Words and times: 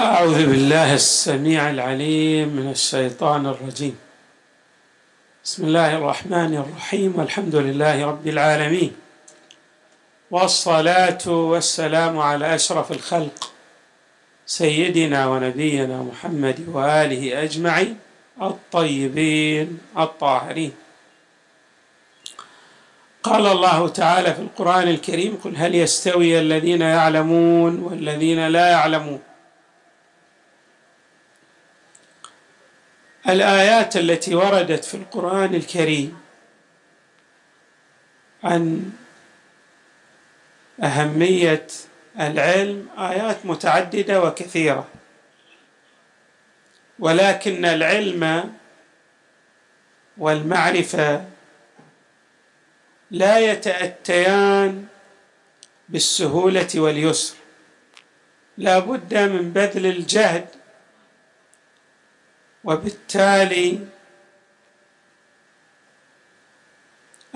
أعوذ 0.00 0.46
بالله 0.46 0.94
السميع 0.94 1.70
العليم 1.70 2.48
من 2.48 2.70
الشيطان 2.70 3.46
الرجيم. 3.46 3.96
بسم 5.44 5.64
الله 5.64 5.96
الرحمن 5.96 6.56
الرحيم. 6.56 7.14
والحمد 7.16 7.54
لله 7.56 8.06
رب 8.06 8.26
العالمين. 8.26 8.92
والصلاة 10.30 11.24
والسلام 11.28 12.18
على 12.18 12.54
أشرف 12.54 12.92
الخلق 12.92 13.52
سيدنا 14.46 15.26
ونبينا 15.26 16.02
محمد 16.02 16.58
وآله 16.72 17.42
أجمعين 17.42 17.98
الطيبين 18.42 19.78
الطاهرين. 19.98 20.72
قال 23.22 23.46
الله 23.46 23.88
تعالى 23.88 24.34
في 24.34 24.40
القرآن 24.40 24.88
الكريم 24.88 25.38
قل 25.44 25.56
هل 25.56 25.74
يستوي 25.74 26.40
الذين 26.40 26.80
يعلمون 26.80 27.78
والذين 27.80 28.48
لا 28.48 28.70
يعلمون 28.70 29.20
الآيات 33.28 33.96
التي 33.96 34.34
وردت 34.34 34.84
في 34.84 34.94
القرآن 34.94 35.54
الكريم 35.54 36.20
عن 38.44 38.92
أهمية 40.82 41.66
العلم 42.20 42.88
آيات 42.98 43.46
متعددة 43.46 44.22
وكثيرة. 44.24 44.88
ولكن 46.98 47.64
العلم 47.64 48.54
والمعرفة 50.18 51.24
لا 53.10 53.38
يتأتيان 53.38 54.86
بالسهولة 55.88 56.68
واليسر. 56.74 57.34
لا 58.58 58.78
بد 58.78 59.14
من 59.14 59.52
بذل 59.52 59.86
الجهد 59.86 60.46
وبالتالي 62.64 63.86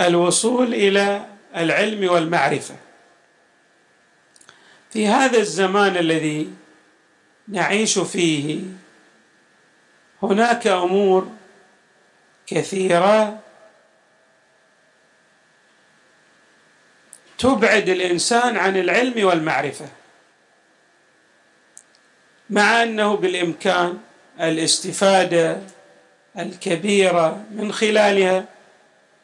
الوصول 0.00 0.74
إلى 0.74 1.26
العلم 1.56 2.10
والمعرفة. 2.10 2.76
في 4.90 5.06
هذا 5.06 5.38
الزمان 5.38 5.96
الذي 5.96 6.54
نعيش 7.48 7.98
فيه 7.98 8.60
هناك 10.22 10.66
أمور 10.66 11.32
كثيرة 12.46 13.40
تبعد 17.38 17.88
الإنسان 17.88 18.56
عن 18.56 18.76
العلم 18.76 19.26
والمعرفة 19.26 19.88
مع 22.50 22.82
أنه 22.82 23.16
بالإمكان 23.16 23.98
الاستفادة 24.40 25.56
الكبيرة 26.38 27.44
من 27.50 27.72
خلالها 27.72 28.44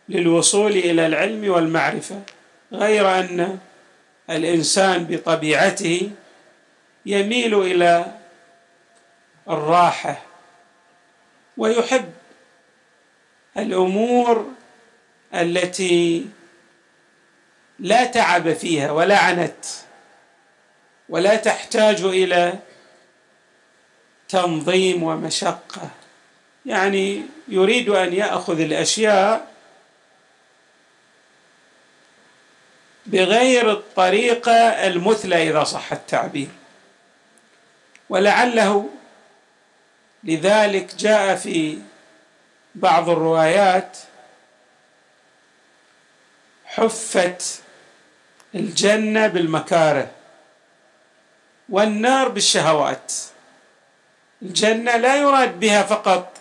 للوصول 0.09 0.73
إلى 0.73 1.07
العلم 1.07 1.51
والمعرفة 1.51 2.21
غير 2.73 3.19
أن 3.19 3.59
الإنسان 4.31 5.05
بطبيعته 5.05 6.11
يميل 7.07 7.55
إلى 7.55 8.07
الراحة 9.49 10.23
ويحب 11.57 12.13
الأمور 13.59 14.47
التي 15.35 16.27
لا 17.79 18.05
تعب 18.05 18.53
فيها 18.53 18.91
ولا 18.91 19.19
عنت 19.19 19.65
ولا 21.09 21.37
تحتاج 21.37 22.03
إلى 22.05 22.59
تنظيم 24.31 25.03
ومشقة. 25.03 25.91
يعني 26.67 27.23
يريد 27.49 27.89
أن 27.89 28.13
يأخذ 28.13 28.61
الأشياء 28.61 29.51
بغير 33.07 33.73
الطريقة 33.73 34.53
المثلى 34.87 35.51
إذا 35.51 35.65
صح 35.65 35.93
التعبير. 35.93 36.49
ولعله 38.09 38.91
لذلك 40.25 40.95
جاء 40.95 41.37
في 41.37 41.79
بعض 42.75 43.09
الروايات 43.09 43.99
حفت 46.65 47.63
الجنة 48.55 49.27
بالمكاره 49.27 50.11
والنار 51.69 52.29
بالشهوات. 52.29 53.13
الجنة 54.43 54.97
لا 54.97 55.17
يراد 55.17 55.61
بها 55.61 55.83
فقط 55.83 56.37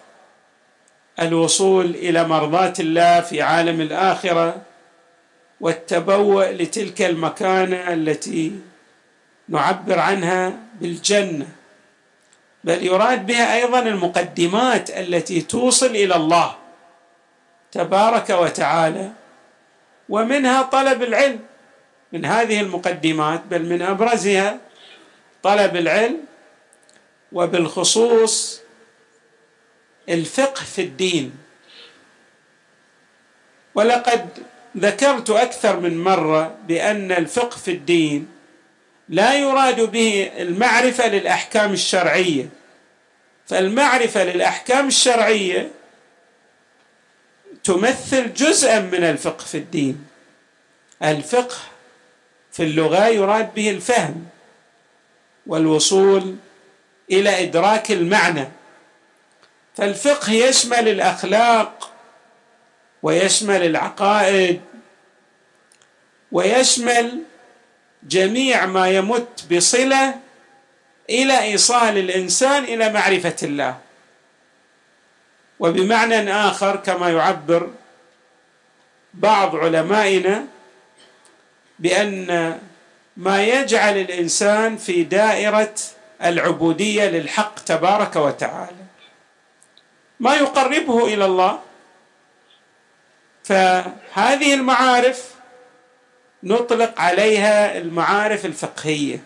الوصول 1.19 1.85
إلى 1.85 2.23
مرضاة 2.23 2.73
الله 2.79 3.21
في 3.21 3.41
عالم 3.41 3.81
الآخرة 3.81 4.61
والتبوء 5.61 6.49
لتلك 6.49 7.01
المكانة 7.01 7.93
التي 7.93 8.59
نعبر 9.49 9.99
عنها 9.99 10.53
بالجنة 10.81 11.47
بل 12.63 12.85
يراد 12.85 13.25
بها 13.25 13.55
أيضا 13.55 13.79
المقدمات 13.79 14.89
التي 14.89 15.41
توصل 15.41 15.85
إلى 15.85 16.15
الله 16.15 16.55
تبارك 17.71 18.29
وتعالى 18.29 19.11
ومنها 20.09 20.61
طلب 20.61 21.03
العلم 21.03 21.39
من 22.13 22.25
هذه 22.25 22.61
المقدمات 22.61 23.41
بل 23.49 23.65
من 23.65 23.81
أبرزها 23.81 24.57
طلب 25.43 25.75
العلم 25.75 26.17
وبالخصوص 27.31 28.61
الفقه 30.09 30.63
في 30.63 30.81
الدين. 30.81 31.31
ولقد 33.75 34.29
ذكرت 34.77 35.29
أكثر 35.29 35.79
من 35.79 36.03
مرة 36.03 36.55
بأن 36.67 37.11
الفقه 37.11 37.57
في 37.57 37.71
الدين 37.71 38.27
لا 39.09 39.33
يراد 39.33 39.81
به 39.81 40.31
المعرفة 40.37 41.07
للأحكام 41.07 41.73
الشرعية. 41.73 42.49
فالمعرفة 43.47 44.23
للأحكام 44.23 44.87
الشرعية 44.87 45.71
تمثل 47.63 48.33
جزءا 48.33 48.79
من 48.79 49.03
الفقه 49.03 49.43
في 49.43 49.57
الدين. 49.57 50.05
الفقه 51.03 51.57
في 52.51 52.63
اللغة 52.63 53.07
يراد 53.07 53.53
به 53.53 53.69
الفهم 53.69 54.25
والوصول 55.47 56.35
إلى 57.11 57.43
إدراك 57.43 57.91
المعنى. 57.91 58.47
فالفقه 59.77 60.31
يشمل 60.31 60.87
الأخلاق 60.87 61.91
ويشمل 63.03 63.65
العقائد 63.65 64.61
ويشمل 66.31 67.19
جميع 68.03 68.65
ما 68.65 68.89
يمت 68.89 69.53
بصلة 69.53 70.15
إلى 71.09 71.41
إيصال 71.41 71.97
الإنسان 71.97 72.63
إلى 72.63 72.93
معرفة 72.93 73.35
الله. 73.43 73.77
وبمعنى 75.59 76.33
آخر 76.33 76.75
كما 76.75 77.09
يعبر 77.09 77.69
بعض 79.13 79.55
علمائنا 79.55 80.45
بأن 81.79 82.59
ما 83.17 83.43
يجعل 83.43 83.97
الإنسان 83.97 84.77
في 84.77 85.03
دائرة 85.03 85.73
العبودية 86.23 87.09
للحق 87.09 87.59
تبارك 87.59 88.15
وتعالى. 88.15 88.85
ما 90.19 90.35
يقربه 90.35 91.05
إلى 91.05 91.25
الله. 91.25 91.59
فهذه 93.43 94.53
المعارف 94.53 95.35
نطلق 96.43 97.01
عليها 97.01 97.77
المعارف 97.77 98.45
الفقهية. 98.45 99.23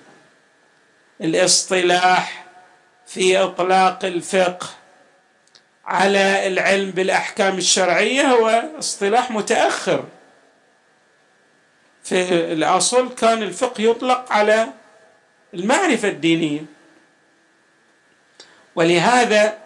الاصطلاح 1.21 2.45
في 3.07 3.37
إطلاق 3.37 4.05
الفقه 4.05 4.67
على 5.85 6.47
العلم 6.47 6.91
بالأحكام 6.91 7.57
الشرعية 7.57 8.21
هو 8.21 8.63
اصطلاح 8.79 9.31
متأخر. 9.31 10.03
في 12.03 12.53
الأصل 12.53 13.15
كان 13.15 13.43
الفقه 13.43 13.81
يطلق 13.81 14.31
على 14.31 14.67
المعرفة 15.53 16.07
الدينية. 16.07 16.72
ولهذا 18.75 19.57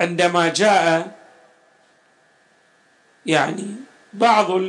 عندما 0.00 0.48
جاء 0.48 1.10
يعني 3.26 3.74
بعض 4.12 4.60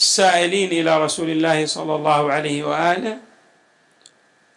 السائلين 0.00 0.70
إلى 0.70 1.04
رسول 1.04 1.30
الله 1.30 1.66
صلى 1.66 1.94
الله 1.94 2.32
عليه 2.32 2.64
وآله 2.64 3.18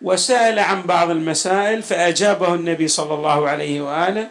وسأل 0.01 0.59
عن 0.59 0.81
بعض 0.81 1.09
المسائل 1.09 1.83
فأجابه 1.83 2.53
النبي 2.53 2.87
صلى 2.87 3.13
الله 3.13 3.49
عليه 3.49 3.81
وآله 3.81 4.27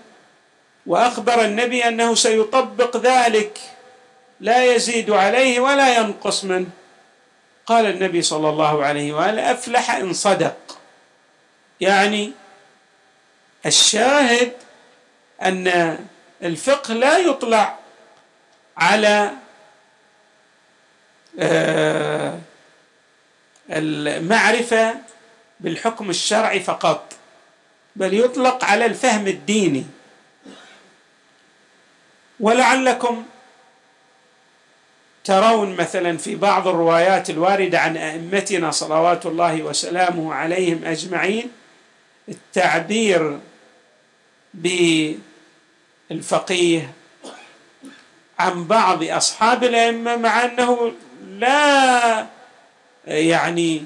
وأخبر 0.86 1.44
النبي 1.44 1.88
أنه 1.88 2.14
سيطبق 2.14 2.96
ذلك 2.96 3.58
لا 4.40 4.64
يزيد 4.74 5.10
عليه 5.10 5.60
ولا 5.60 5.98
ينقص 5.98 6.44
منه. 6.44 6.66
قال 7.66 7.86
النبي 7.86 8.22
صلى 8.22 8.48
الله 8.48 8.84
عليه 8.84 9.12
وآله 9.12 9.52
أفلح 9.52 9.90
إن 9.90 10.12
صدق. 10.12 10.78
يعني 11.80 12.32
الشاهد 13.66 14.52
أن 15.42 15.98
الفقه 16.42 16.94
لا 16.94 17.18
يطلع 17.18 17.78
على 18.76 19.30
آه، 21.38 22.38
المعرفة 23.70 24.94
بالحكم 25.60 26.10
الشرعي 26.10 26.60
فقط 26.60 27.12
بل 27.96 28.14
يطلق 28.14 28.64
على 28.64 28.86
الفهم 28.86 29.26
الديني. 29.26 29.86
ولعلكم 32.40 33.24
ترون 35.24 35.76
مثلا 35.76 36.18
في 36.18 36.34
بعض 36.34 36.68
الروايات 36.68 37.30
الواردة 37.30 37.78
عن 37.80 37.96
أئمتنا 37.96 38.70
صلوات 38.70 39.26
الله 39.26 39.62
وسلامه 39.62 40.34
عليهم 40.34 40.84
أجمعين 40.84 41.50
التعبير 42.28 43.38
بالفقيه 46.10 46.92
عن 48.38 48.64
بعض 48.64 49.04
أصحاب 49.04 49.64
الأئمة 49.64 50.16
مع 50.16 50.44
أنه 50.44 50.92
لا 51.28 52.26
يعني 53.06 53.84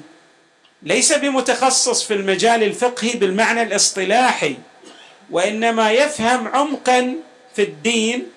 ليس 0.83 1.13
بمتخصص 1.13 2.03
في 2.03 2.13
المجال 2.13 2.63
الفقهي 2.63 3.13
بالمعنى 3.13 3.61
الاصطلاحي 3.61 4.55
وإنما 5.29 5.91
يفهم 5.91 6.47
عمقا 6.47 7.15
في 7.55 7.61
الدين 7.61 8.27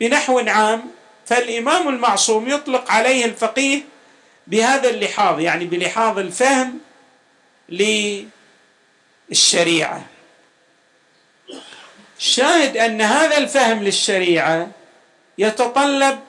بنحو 0.00 0.38
عام. 0.38 0.82
فالإمام 1.26 1.88
المعصوم 1.88 2.48
يطلق 2.48 2.90
عليه 2.92 3.24
الفقيه 3.24 3.82
بهذا 4.46 4.90
اللحاظ 4.90 5.40
يعني 5.40 5.64
بلحاظ 5.64 6.18
الفهم 6.18 6.78
للشريعة. 9.28 10.04
شاهد 12.20 12.76
أن 12.76 13.00
هذا 13.00 13.38
الفهم 13.38 13.82
للشريعة 13.82 14.68
يتطلب 15.38 16.20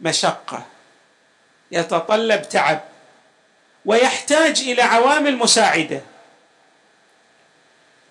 مشقة 0.00 0.66
يتطلب 1.70 2.48
تعب 2.48 2.80
ويحتاج 3.84 4.60
إلى 4.60 4.82
عوامل 4.82 5.36
مساعدة 5.36 6.00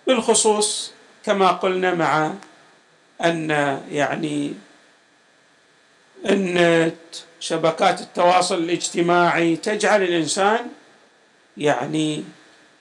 بالخصوص 0.08 0.92
كما 1.26 1.48
قلنا 1.52 1.94
مع 1.94 2.34
أن 3.24 3.50
يعني 3.92 4.54
النت 6.26 6.96
شبكات 7.40 8.02
التواصل 8.02 8.58
الاجتماعي 8.58 9.56
تجعل 9.56 10.04
الإنسان 10.04 10.70
يعني 11.58 12.24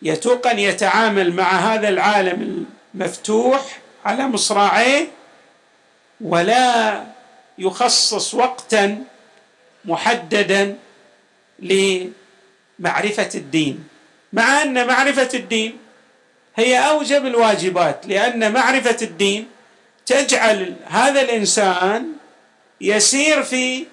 يتوق 0.03 0.47
أن 0.47 0.59
يتعامل 0.59 1.33
مع 1.33 1.51
هذا 1.53 1.89
العالم 1.89 2.67
المفتوح 2.95 3.79
على 4.05 4.27
مصراعيه 4.27 5.09
ولا 6.21 7.05
يخصص 7.59 8.35
وقتا 8.35 9.05
محددا 9.85 10.79
لمعرفة 11.59 13.31
الدين. 13.35 13.89
مع 14.33 14.63
أن 14.63 14.87
معرفة 14.87 15.29
الدين 15.35 15.79
هي 16.57 16.79
أوجب 16.79 17.27
الواجبات 17.27 18.07
لأن 18.07 18.53
معرفة 18.53 18.97
الدين 19.03 19.49
تجعل 20.07 20.77
هذا 20.87 21.21
الإنسان 21.21 22.13
يسير 22.81 23.43
في 23.43 23.87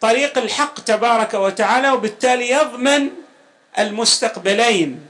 طريق 0.00 0.38
الحق 0.38 0.80
تبارك 0.80 1.34
وتعالى 1.34 1.90
وبالتالي 1.90 2.50
يضمن 2.50 3.10
المستقبلين. 3.78 5.07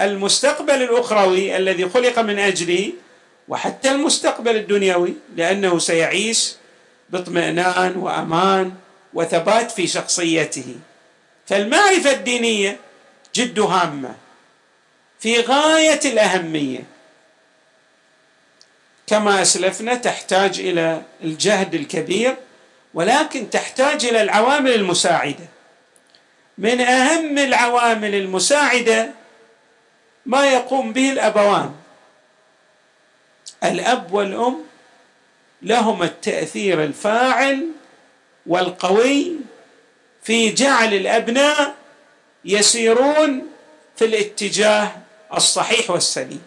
المستقبل 0.00 0.82
الأخروي 0.82 1.56
الذي 1.56 1.88
خلق 1.88 2.18
من 2.18 2.38
أجله 2.38 2.92
وحتى 3.48 3.90
المستقبل 3.90 4.56
الدنيوي 4.56 5.14
لأنه 5.36 5.78
سيعيش 5.78 6.54
باطمئنان 7.10 7.96
وأمان 7.96 8.72
وثبات 9.14 9.70
في 9.70 9.86
شخصيته. 9.86 10.74
فالمعرفة 11.46 12.10
الدينية 12.10 12.76
جد 13.34 13.58
هامة 13.58 14.14
في 15.20 15.40
غاية 15.40 16.00
الأهمية. 16.04 16.84
كما 19.06 19.42
أسلفنا 19.42 19.94
تحتاج 19.94 20.60
إلى 20.60 21.02
الجهد 21.24 21.74
الكبير 21.74 22.36
ولكن 22.94 23.50
تحتاج 23.50 24.04
إلى 24.04 24.22
العوامل 24.22 24.74
المساعدة. 24.74 25.46
من 26.58 26.80
أهم 26.80 27.38
العوامل 27.38 28.14
المساعدة 28.14 29.10
ما 30.26 30.46
يقوم 30.46 30.92
به 30.92 31.12
الأبوان. 31.12 31.74
الأب 33.64 34.12
والأم 34.12 34.62
لهما 35.62 36.04
التأثير 36.04 36.84
الفاعل 36.84 37.66
والقوي 38.46 39.32
في 40.22 40.52
جعل 40.52 40.94
الأبناء 40.94 41.74
يسيرون 42.44 43.46
في 43.96 44.04
الاتجاه 44.04 44.92
الصحيح 45.34 45.90
والسليم. 45.90 46.42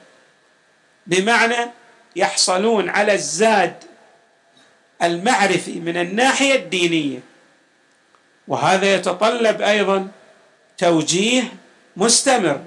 بمعنى 1.07 1.71
يحصلون 2.15 2.89
على 2.89 3.13
الزاد 3.13 3.83
المعرفي 5.03 5.79
من 5.79 5.97
الناحية 5.97 6.55
الدينية. 6.55 7.19
وهذا 8.47 8.95
يتطلب 8.95 9.61
أيضا 9.61 10.07
توجيه 10.77 11.43
مستمر. 11.97 12.61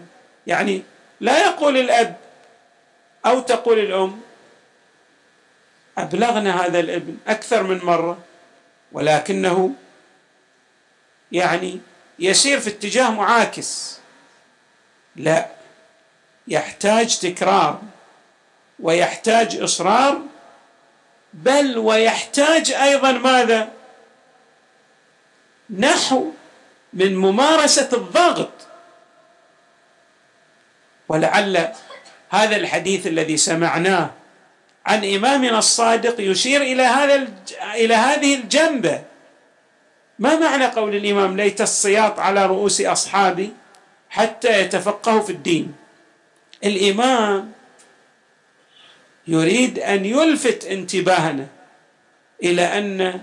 يعني 0.47 0.83
لا 1.23 1.39
يقول 1.39 1.77
الأب 1.77 2.17
أو 3.27 3.41
تقول 3.41 3.79
الأم 3.79 4.21
أبلغنا 5.99 6.67
هذا 6.67 6.81
الابن 6.81 7.17
أكثر 7.27 7.63
من 7.63 7.79
مرة 7.79 8.19
ولكنه 8.93 9.75
يعني 11.33 11.81
يسير 12.19 12.61
في 12.61 12.71
اتجاه 12.71 13.11
معاكس. 13.11 13.99
لا 15.17 15.47
يحتاج 16.49 17.19
تكرار 17.19 17.81
ويحتاج 18.81 19.57
إصرار 19.57 20.23
بل 21.33 21.79
ويحتاج 21.79 22.73
أيضا 22.73 23.13
ماذا؟ 23.13 23.73
نحو 25.79 26.31
من 26.93 27.17
ممارسة 27.17 27.89
الضغط. 27.93 28.62
ولعل 31.13 31.69
هذا 32.31 32.57
الحديث 32.57 33.07
الذي 33.07 33.37
سمعناه 33.37 34.11
عن 34.87 35.05
إمامنا 35.05 35.59
الصادق 35.59 36.15
يشير 36.19 36.63
إلى 36.63 36.83
هذا 36.83 37.29
إلى 37.75 37.95
هذه 37.95 38.35
الجنبة. 38.35 39.03
ما 40.19 40.39
معنى 40.39 40.67
قول 40.67 40.95
الإمام 40.95 41.37
ليت 41.37 41.61
السياط 41.61 42.21
على 42.21 42.47
رؤوس 42.47 42.81
أصحابي 42.81 43.53
حتى 44.11 44.61
يتفقهوا 44.61 45.23
في 45.23 45.33
الدين؟ 45.33 45.75
الإمام 46.65 47.53
يريد 49.29 49.79
أن 49.79 50.05
يلفت 50.05 50.65
انتباهنا 50.65 51.47
إلى 52.43 52.79
أن 52.79 53.21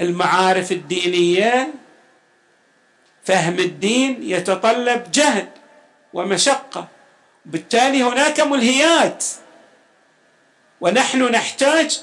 المعارف 0.00 0.72
الدينية 0.72 1.74
فهم 3.24 3.58
الدين 3.58 4.22
يتطلب 4.22 5.10
جهد 5.12 5.48
ومشقة. 6.12 6.95
بالتالي 7.46 8.02
هناك 8.02 8.40
ملهيات. 8.40 9.24
ونحن 10.80 11.22
نحتاج 11.22 12.00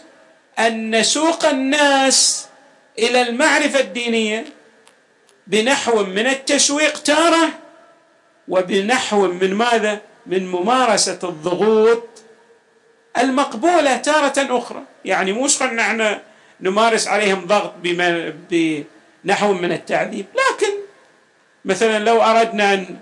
أن 0.59 1.00
نسوق 1.00 1.45
الناس 1.45 2.47
إلى 3.00 3.21
المعرفة 3.21 3.79
الدينية 3.79 4.45
بنحو 5.47 6.03
من 6.03 6.27
التشويق 6.27 7.03
تارة 7.03 7.50
وبنحو 8.47 9.27
من 9.27 9.53
ماذا؟ 9.53 10.01
من 10.25 10.47
ممارسة 10.47 11.19
الضغوط 11.23 12.07
المقبولة 13.17 13.97
تارة 13.97 14.57
أخرى. 14.57 14.83
يعني 15.05 15.33
مش 15.33 15.62
نحن 15.62 16.19
نمارس 16.62 17.07
عليهم 17.07 17.45
ضغط 17.45 17.73
بنحو 18.50 19.53
من 19.53 19.71
التعذيب. 19.71 20.25
لكن 20.33 20.73
مثلا 21.65 22.00
لو 22.00 22.21
أردنا 22.21 22.73
أن 22.73 22.97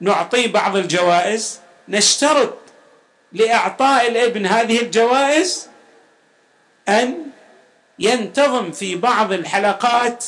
نعطيه 0.00 0.52
بعض 0.52 0.76
الجوائز 0.76 1.61
نشترط 1.92 2.58
لإعطاء 3.32 4.08
الابن 4.08 4.46
هذه 4.46 4.80
الجوائز 4.80 5.68
أن 6.88 7.14
ينتظم 7.98 8.72
في 8.72 8.96
بعض 8.96 9.32
الحلقات 9.32 10.24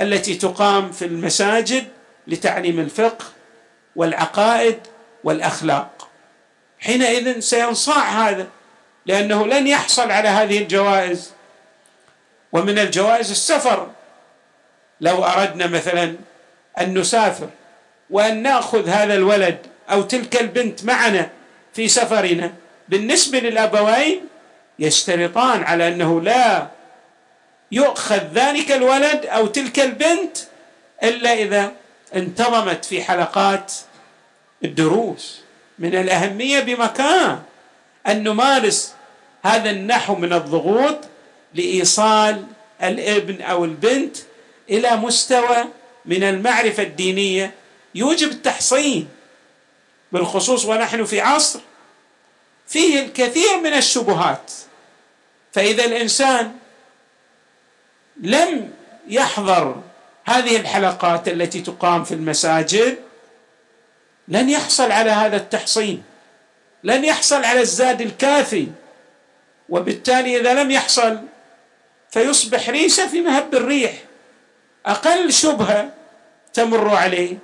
التي 0.00 0.34
تقام 0.34 0.92
في 0.92 1.04
المساجد 1.04 1.88
لتعليم 2.26 2.80
الفقه 2.80 3.24
والعقائد 3.96 4.78
والأخلاق. 5.24 6.08
حينئذ 6.80 7.40
سينصاع 7.40 8.28
هذا 8.28 8.46
لأنه 9.06 9.46
لن 9.46 9.66
يحصل 9.66 10.10
على 10.10 10.28
هذه 10.28 10.58
الجوائز. 10.58 11.32
ومن 12.52 12.78
الجوائز 12.78 13.30
السفر. 13.30 13.90
لو 15.00 15.24
أردنا 15.24 15.66
مثلا 15.66 16.16
أن 16.80 16.98
نسافر 16.98 17.48
وأن 18.10 18.42
نأخذ 18.42 18.88
هذا 18.88 19.14
الولد 19.14 19.71
أو 19.90 20.02
تلك 20.02 20.40
البنت 20.40 20.84
معنا 20.84 21.30
في 21.74 21.88
سفرنا 21.88 22.52
بالنسبة 22.88 23.38
للأبوين 23.38 24.20
يشترطان 24.78 25.62
على 25.62 25.88
أنه 25.88 26.20
لا 26.20 26.68
يؤخذ 27.72 28.22
ذلك 28.34 28.72
الولد 28.72 29.26
أو 29.26 29.46
تلك 29.46 29.80
البنت 29.80 30.36
إلا 31.02 31.32
إذا 31.32 31.72
انتظمت 32.14 32.84
في 32.84 33.02
حلقات 33.02 33.72
الدروس. 34.64 35.40
من 35.78 35.94
الأهمية 35.94 36.60
بمكان 36.60 37.42
أن 38.06 38.22
نمارس 38.22 38.94
هذا 39.44 39.70
النحو 39.70 40.14
من 40.14 40.32
الضغوط 40.32 40.98
لإيصال 41.54 42.44
الابن 42.82 43.42
أو 43.42 43.64
البنت 43.64 44.16
إلى 44.70 44.96
مستوى 44.96 45.64
من 46.04 46.22
المعرفة 46.22 46.82
الدينية. 46.82 47.50
يوجب 47.94 48.30
التحصين 48.30 49.08
بالخصوص 50.12 50.64
ونحن 50.64 51.04
في 51.04 51.20
عصر 51.20 51.60
فيه 52.66 53.00
الكثير 53.00 53.60
من 53.60 53.72
الشبهات. 53.72 54.52
فإذا 55.52 55.84
الإنسان 55.84 56.52
لم 58.20 58.72
يحضر 59.08 59.82
هذه 60.24 60.56
الحلقات 60.56 61.28
التي 61.28 61.60
تقام 61.60 62.04
في 62.04 62.14
المساجد 62.14 62.98
لن 64.28 64.50
يحصل 64.50 64.92
على 64.92 65.10
هذا 65.10 65.36
التحصين 65.36 66.02
لن 66.84 67.04
يحصل 67.04 67.44
على 67.44 67.60
الزاد 67.60 68.00
الكافي. 68.00 68.68
وبالتالي 69.68 70.40
إذا 70.40 70.54
لم 70.54 70.70
يحصل 70.70 71.20
فيصبح 72.10 72.68
ريشه 72.68 73.08
في 73.08 73.20
مهب 73.20 73.54
الريح. 73.54 73.92
أقل 74.86 75.32
شبهة 75.32 75.90
تمر 76.54 76.96
عليه. 76.96 77.36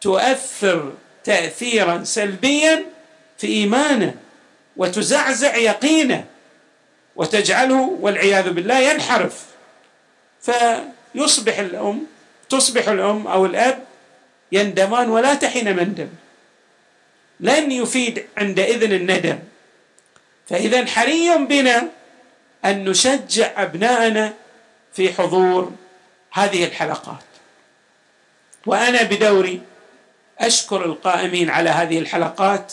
ستؤثر 0.00 0.92
تاثيرا 1.24 2.04
سلبيا 2.04 2.84
في 3.38 3.46
إيمانه 3.46 4.14
وتزعزع 4.76 5.56
يقينه 5.56 6.24
وتجعله 7.16 7.98
والعياذ 8.00 8.50
بالله 8.50 8.78
ينحرف. 8.78 9.44
فيصبح 10.42 11.58
الأم 11.58 12.06
تصبح 12.48 12.88
الأم 12.88 13.26
أو 13.26 13.46
الأب 13.46 13.84
يندمان 14.52 15.08
ولا 15.08 15.34
تحين 15.34 15.76
مندم 15.76 16.08
لن 17.40 17.72
يفيد 17.72 18.26
عندئذ 18.36 18.82
الندم. 18.92 19.38
فاذا 20.48 20.86
حري 20.86 21.36
بنا 21.36 21.88
أن 22.64 22.84
نشجع 22.84 23.62
أبناءنا 23.62 24.34
في 24.92 25.12
حضور 25.12 25.72
هذه 26.32 26.64
الحلقات. 26.64 27.24
وأنا 28.66 29.02
بدوري 29.02 29.60
أشكر 30.38 30.84
القائمين 30.84 31.50
على 31.50 31.70
هذه 31.70 31.98
الحلقات 31.98 32.72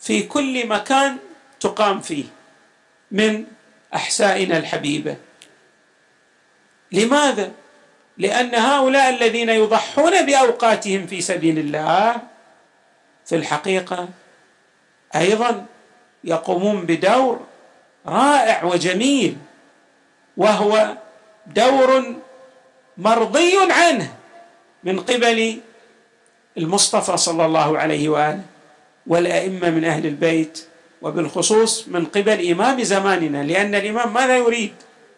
في 0.00 0.22
كل 0.22 0.66
مكان 0.66 1.16
تقام 1.60 2.00
فيه 2.00 2.24
من 3.10 3.44
أحسائنا 3.94 4.56
الحبيبة. 4.58 5.16
لماذا؟ 6.92 7.52
لأن 8.18 8.54
هؤلاء 8.54 9.10
الذين 9.10 9.48
يضحون 9.48 10.26
بأوقاتهم 10.26 11.06
في 11.06 11.20
سبيل 11.20 11.58
الله 11.58 12.20
في 13.26 13.36
الحقيقة 13.36 14.08
أيضا 15.14 15.66
يقومون 16.24 16.86
بدور 16.86 17.46
رائع 18.06 18.64
وجميل 18.64 19.36
وهو 20.36 20.96
دور 21.46 22.16
مرضي 22.96 23.56
عنه 23.70 24.14
من 24.84 25.00
قبل 25.00 25.60
المصطفى 26.56 27.16
صلى 27.16 27.46
الله 27.46 27.78
عليه 27.78 28.08
وآله 28.08 28.40
والأئمة 29.06 29.70
من 29.70 29.84
أهل 29.84 30.06
البيت 30.06 30.64
وبالخصوص 31.02 31.88
من 31.88 32.04
قبل 32.04 32.50
إمام 32.50 32.82
زماننا 32.82 33.42
لأن 33.42 33.74
الإمام 33.74 34.14
ماذا 34.14 34.36
يريد 34.36 34.72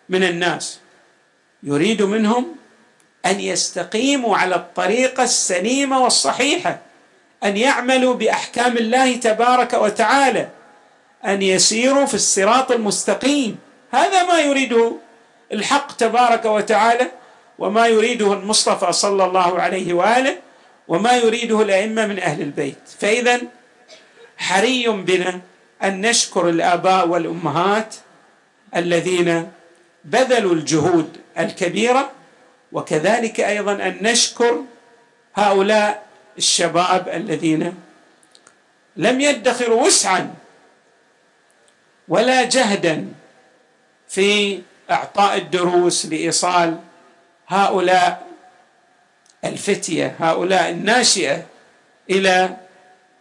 من 0.08 0.22
الناس؟ 0.22 0.78
يريد 1.62 2.02
منهم 2.02 2.46
أن 3.26 3.40
يستقيموا 3.40 4.36
على 4.36 4.54
الطريقة 4.54 5.22
السليمة 5.22 6.00
والصحيحة 6.00 6.78
أن 7.44 7.56
يعملوا 7.56 8.14
بأحكام 8.14 8.76
الله 8.76 9.16
تبارك 9.16 9.72
وتعالى 9.72 10.48
أن 11.24 11.42
يسيروا 11.42 12.06
في 12.06 12.14
الصراط 12.14 12.72
المستقيم. 12.72 13.58
هذا 13.90 14.26
ما 14.26 14.40
يريده 14.40 14.92
الحق 15.52 15.96
تبارك 15.96 16.44
وتعالى 16.44 17.06
وما 17.58 17.86
يريده 17.86 18.32
المصطفى 18.32 18.92
صلى 18.92 19.24
الله 19.24 19.60
عليه 19.60 19.92
وآله 19.94 20.36
وما 20.88 21.16
يريده 21.16 21.62
الأئمة 21.62 22.06
من 22.06 22.18
أهل 22.18 22.42
البيت. 22.42 22.78
فإذا 23.00 23.40
حري 24.38 24.88
بنا 24.88 25.40
أن 25.82 26.00
نشكر 26.00 26.48
الآباء 26.48 27.08
والأمهات 27.08 27.94
الذين 28.76 29.52
بذلوا 30.04 30.54
الجهود 30.54 31.16
الكبيرة 31.38 32.10
وكذلك 32.72 33.40
أيضا 33.40 33.72
أن 33.72 33.98
نشكر 34.02 34.64
هؤلاء 35.34 36.06
الشباب 36.38 37.08
الذين 37.08 37.74
لم 38.96 39.20
يدخروا 39.20 39.86
وسعا 39.86 40.34
ولا 42.08 42.42
جهدا 42.42 43.06
في 44.08 44.60
إعطاء 44.90 45.36
الدروس 45.36 46.06
لإيصال 46.06 46.78
هؤلاء 47.48 48.29
الفتية 49.44 50.16
هؤلاء 50.20 50.70
الناشئة 50.70 51.42
إلى 52.10 52.56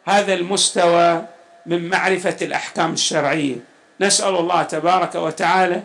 هذا 0.06 0.34
المستوى 0.34 1.26
من 1.66 1.90
معرفة 1.90 2.38
الأحكام 2.42 2.94
الشرعية. 2.94 3.56
نسأل 4.02 4.36
الله 4.36 4.64
تبارك 4.64 5.16
وتعالى 5.16 5.84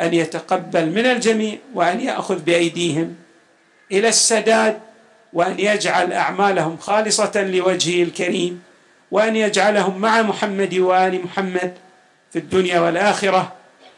أن 0.00 0.14
يتقبل 0.14 0.86
من 0.90 1.06
الجميع 1.06 1.58
وأن 1.74 2.00
يأخذ 2.00 2.38
بأيديهم 2.38 3.16
إلى 3.92 4.08
السداد 4.08 4.78
وأن 5.32 5.58
يجعل 5.58 6.12
أعمالهم 6.12 6.76
خالصة 6.76 7.32
لوجهه 7.42 8.02
الكريم 8.02 8.62
وأن 9.10 9.36
يجعلهم 9.36 9.98
مع 9.98 10.22
محمد 10.22 10.74
وآل 10.74 11.24
محمد 11.24 11.74
في 12.32 12.38
الدنيا 12.38 12.80
والآخرة. 12.80 13.52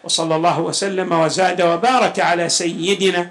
وصلى 0.04 0.36
الله 0.36 0.60
وسلم 0.60 1.12
وزاد 1.12 1.62
وبارك 1.62 2.20
على 2.20 2.48
سيدنا 2.48 3.30